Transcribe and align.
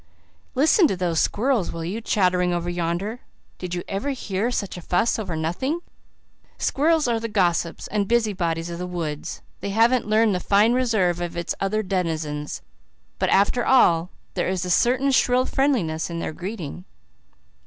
Listen 0.55 0.87
to 0.87 0.97
those 0.97 1.19
squirrels, 1.21 1.71
will 1.71 1.85
you, 1.85 2.01
chattering 2.01 2.51
over 2.51 2.71
yonder. 2.71 3.19
Did 3.59 3.75
you 3.75 3.83
ever 3.87 4.09
hear 4.09 4.49
such 4.49 4.75
a 4.75 4.81
fuss 4.81 5.19
over 5.19 5.35
nothing? 5.35 5.81
Squirrels 6.57 7.07
are 7.07 7.19
the 7.19 7.27
gossips 7.27 7.85
and 7.85 8.07
busybodies 8.07 8.71
of 8.71 8.79
the 8.79 8.87
woods; 8.87 9.43
they 9.59 9.69
haven't 9.69 10.07
learned 10.07 10.33
the 10.33 10.39
fine 10.39 10.73
reserve 10.73 11.21
of 11.21 11.37
its 11.37 11.53
other 11.59 11.83
denizens. 11.83 12.63
But 13.19 13.29
after 13.29 13.63
all, 13.63 14.09
there 14.33 14.47
is 14.47 14.65
a 14.65 14.71
certain 14.71 15.11
shrill 15.11 15.45
friendliness 15.45 16.09
in 16.09 16.17
their 16.17 16.33
greeting." 16.33 16.85